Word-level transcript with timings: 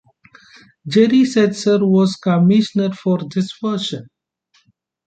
Jerry 0.87 1.25
Seltzer 1.25 1.85
was 1.85 2.15
commissioner 2.15 2.91
for 2.91 3.19
this 3.23 3.53
version. 3.61 4.07